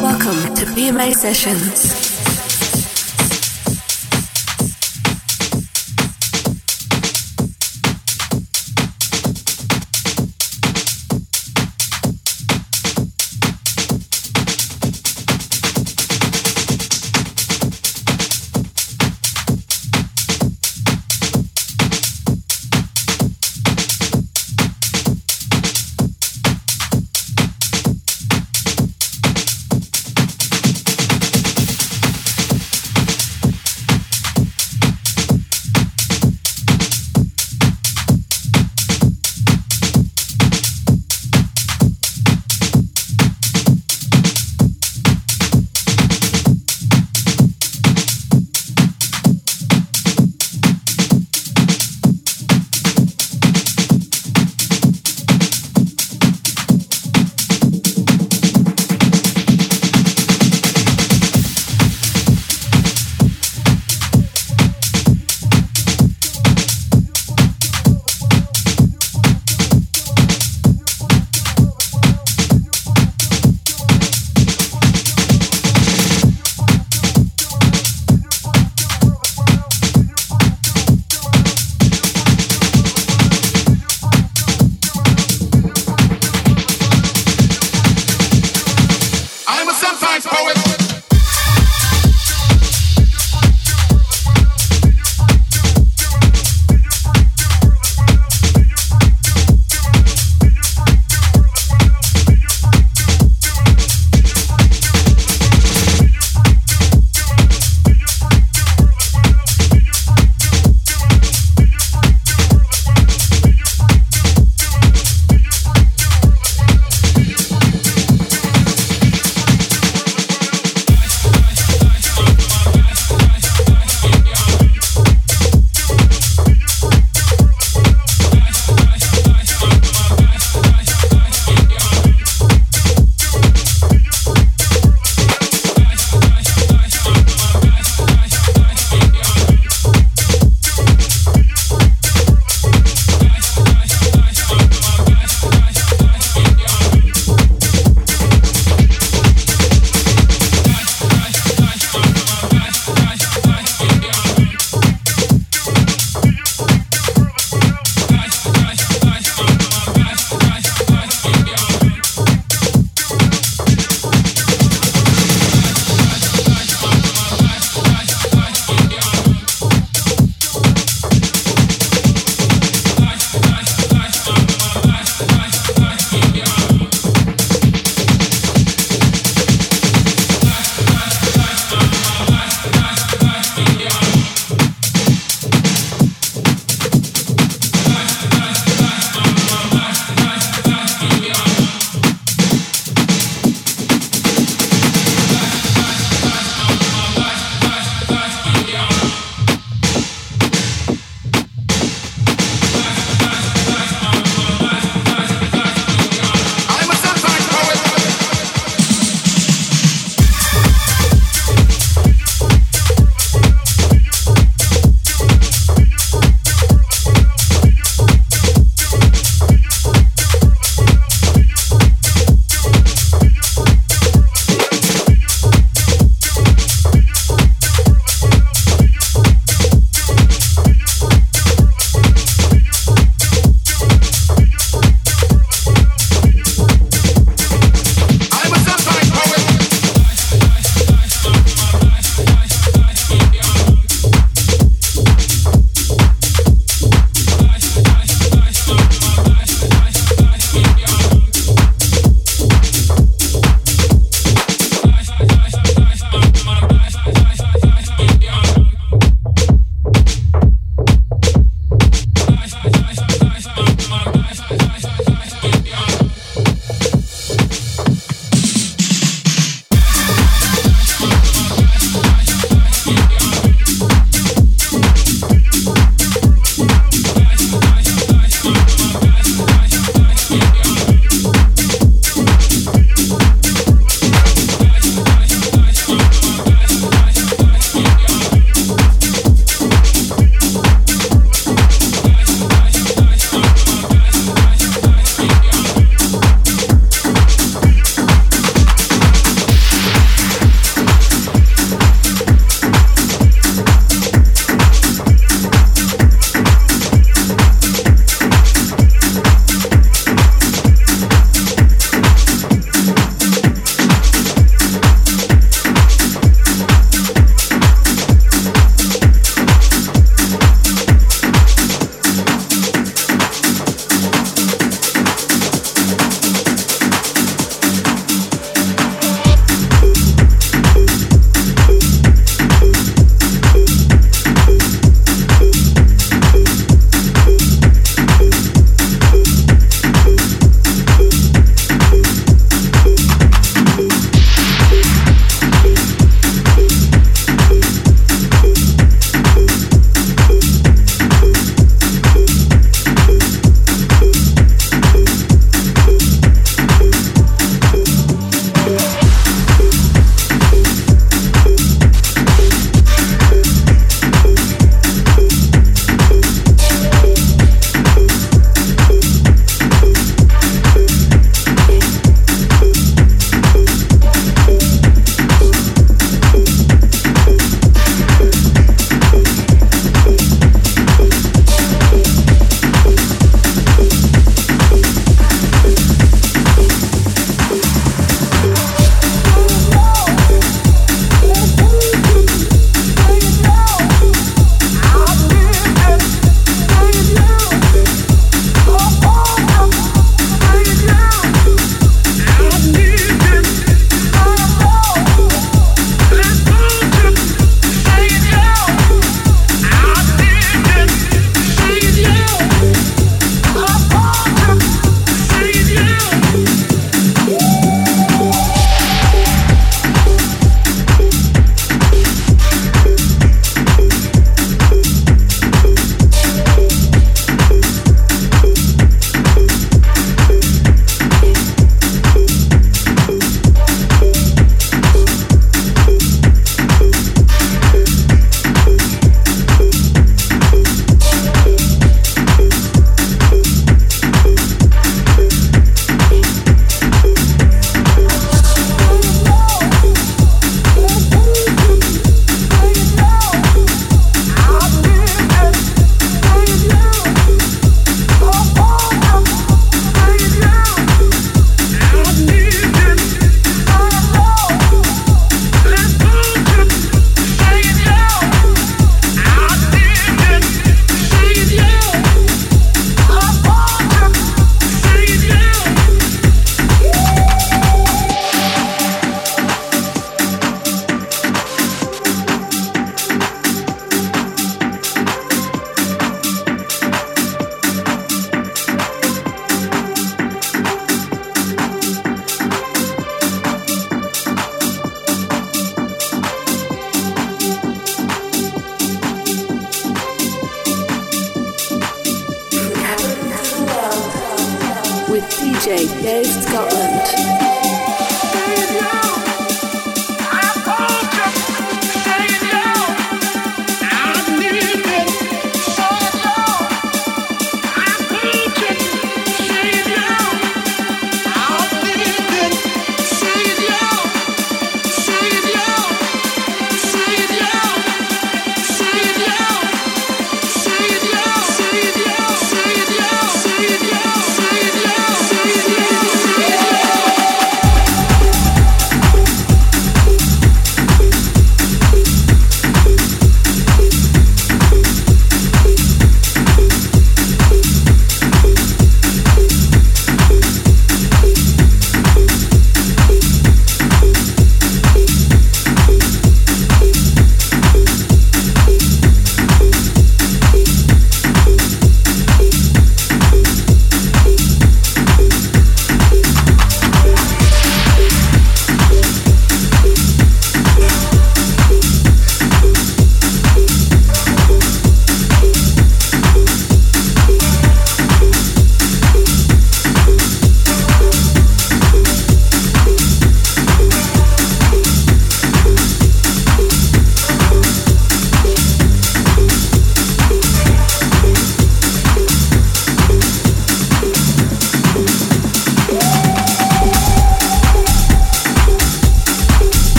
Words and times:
Welcome 0.00 0.54
to 0.54 0.64
PMA 0.66 1.12
Sessions. 1.14 2.01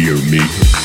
feel 0.00 0.16
me? 0.30 0.79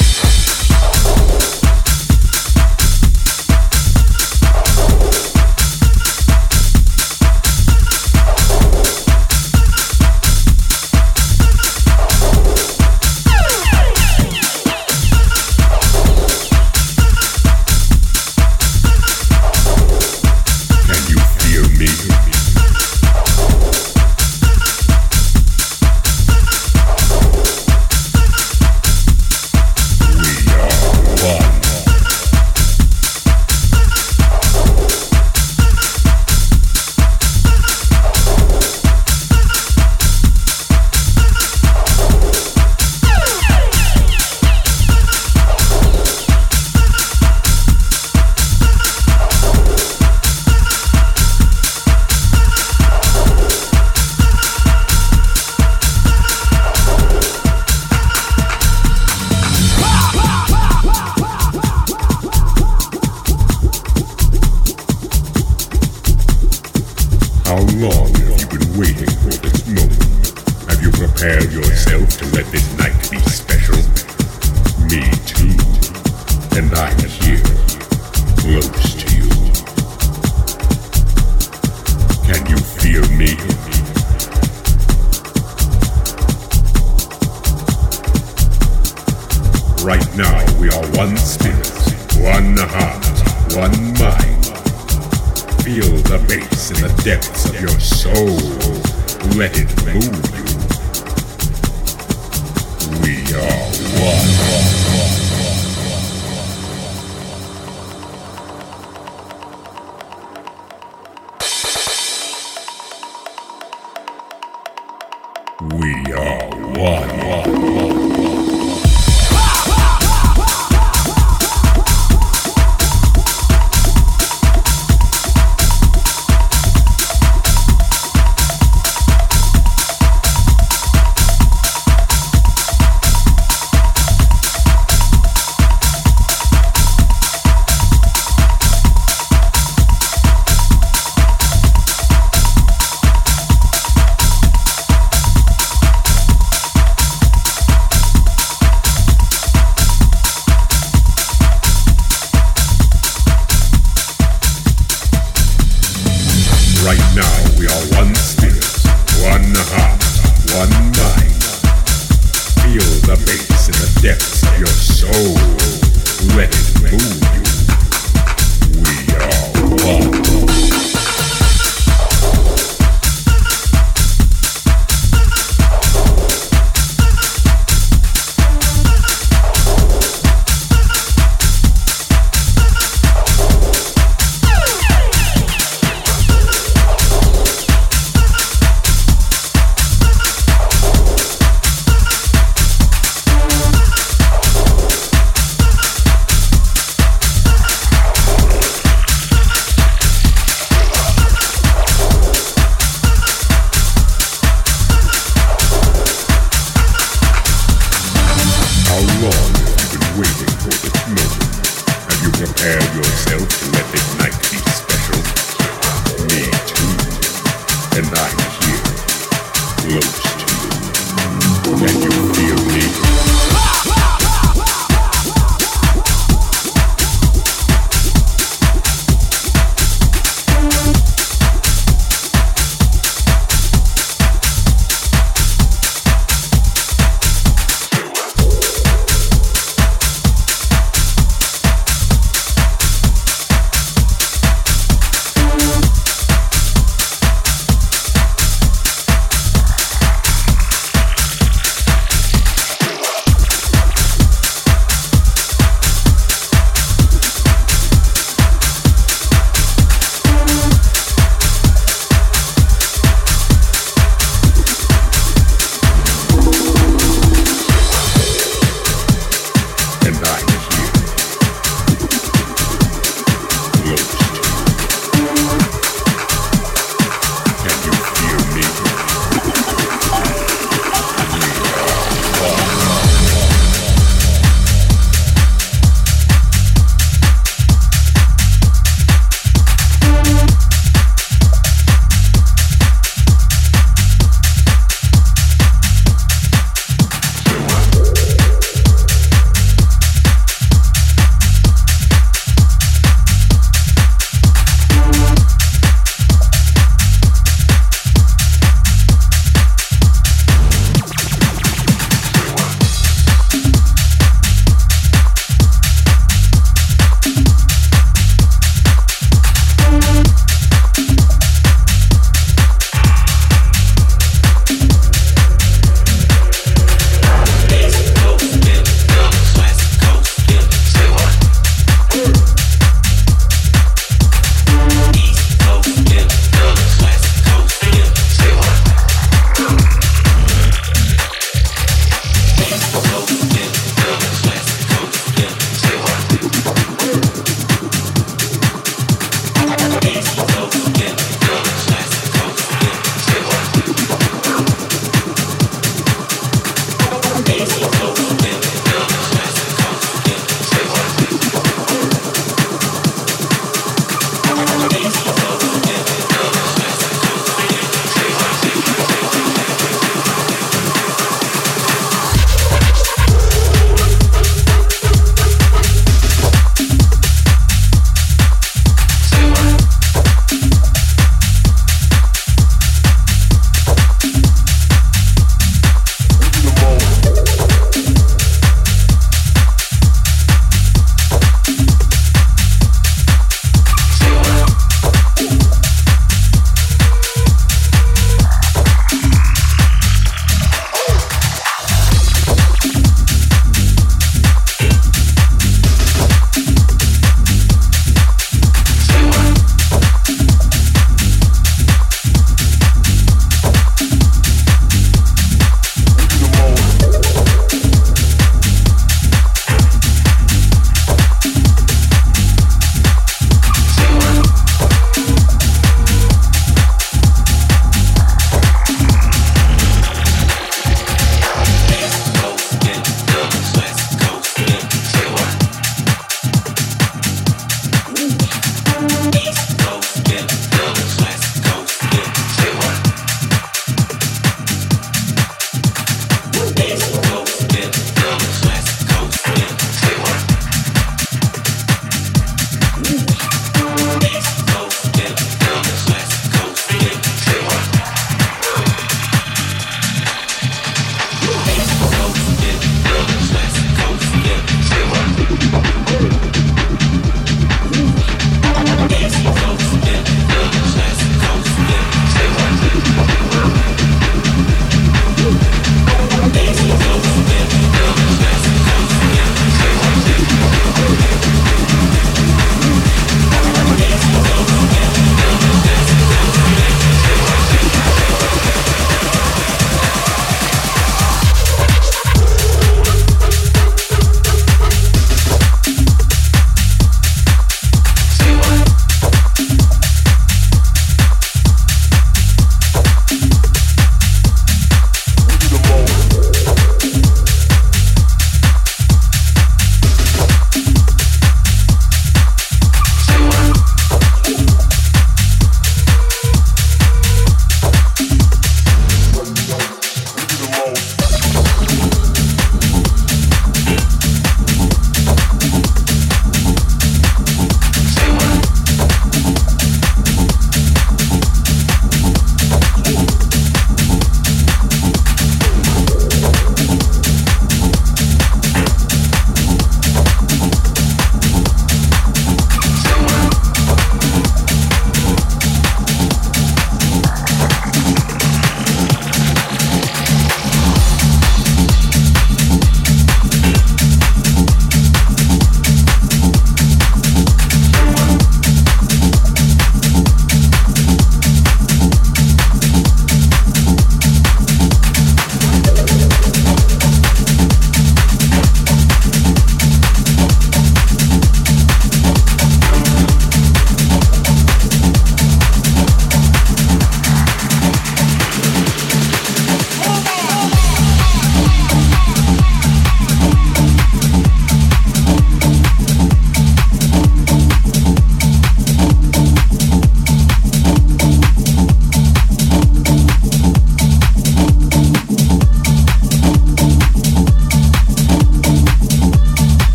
and 217.98 218.12
night. 218.12 218.45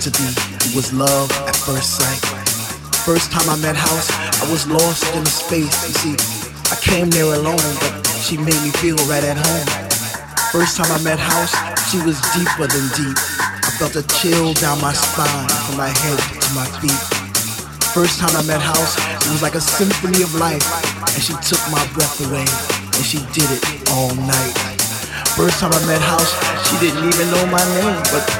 To 0.00 0.10
be. 0.16 0.32
It 0.64 0.72
was 0.72 0.96
love 0.96 1.28
at 1.44 1.52
first 1.52 2.00
sight. 2.00 2.24
First 3.04 3.28
time 3.32 3.44
I 3.52 3.56
met 3.60 3.76
House, 3.76 4.08
I 4.40 4.48
was 4.48 4.64
lost 4.64 5.04
in 5.12 5.20
the 5.20 5.28
space. 5.28 5.76
You 5.84 5.94
see, 6.00 6.16
I 6.72 6.76
came 6.80 7.12
there 7.12 7.28
alone, 7.28 7.60
but 7.84 8.00
she 8.24 8.40
made 8.40 8.56
me 8.64 8.72
feel 8.80 8.96
right 9.12 9.20
at 9.20 9.36
home. 9.36 9.68
First 10.56 10.80
time 10.80 10.88
I 10.88 10.96
met 11.04 11.20
House, 11.20 11.52
she 11.92 12.00
was 12.00 12.16
deeper 12.32 12.64
than 12.64 12.88
deep. 12.96 13.18
I 13.60 13.68
felt 13.76 13.92
a 14.00 14.04
chill 14.16 14.56
down 14.56 14.80
my 14.80 14.96
spine, 14.96 15.52
from 15.68 15.76
my 15.76 15.92
head 15.92 16.16
to 16.16 16.48
my 16.56 16.64
feet. 16.80 17.02
First 17.92 18.16
time 18.24 18.32
I 18.32 18.42
met 18.48 18.64
House, 18.64 18.96
it 18.96 19.28
was 19.28 19.44
like 19.44 19.54
a 19.54 19.60
symphony 19.60 20.24
of 20.24 20.32
life, 20.40 20.64
and 21.12 21.20
she 21.20 21.36
took 21.44 21.60
my 21.68 21.84
breath 21.92 22.16
away, 22.24 22.48
and 22.96 23.04
she 23.04 23.20
did 23.36 23.52
it 23.52 23.60
all 23.92 24.16
night. 24.16 24.56
First 25.36 25.60
time 25.60 25.76
I 25.76 25.82
met 25.84 26.00
House, 26.00 26.32
she 26.64 26.80
didn't 26.80 27.04
even 27.04 27.28
know 27.28 27.44
my 27.52 27.60
name, 27.76 28.00
but 28.08 28.39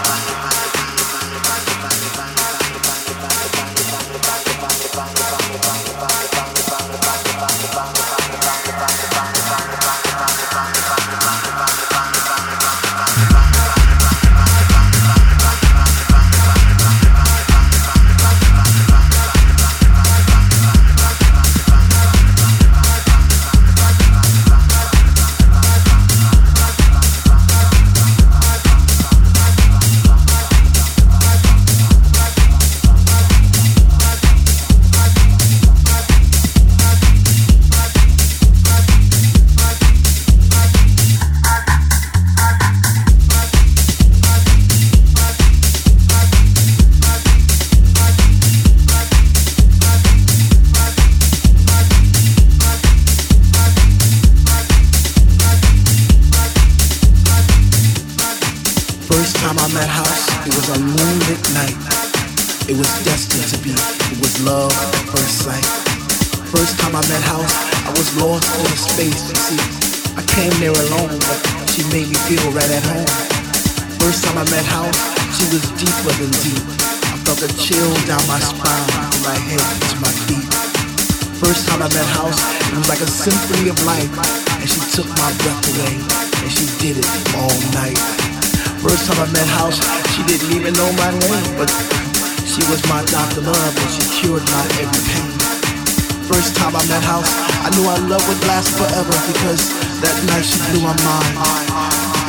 that 97.01 97.07
house. 97.07 97.31
I 97.65 97.69
knew 97.75 97.87
our 97.89 97.99
love 98.09 98.27
would 98.27 98.41
last 98.47 98.77
forever 98.77 99.15
because 99.33 99.69
that 100.01 100.15
night 100.27 100.45
she 100.45 100.57
blew 100.71 100.81
my 100.81 100.95
mind. 101.03 101.37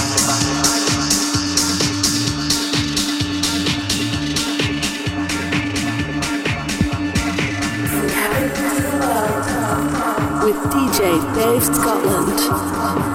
With 10.43 10.59
DJ 10.71 10.99
Dave 11.35 11.63
Scotland. 11.63 13.14